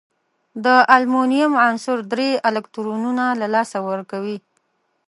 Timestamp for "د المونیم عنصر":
0.63-1.97